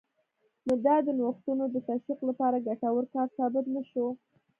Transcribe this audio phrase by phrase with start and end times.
[0.67, 4.05] نو دا د نوښتونو د تشویق لپاره ګټور کار ثابت نه شو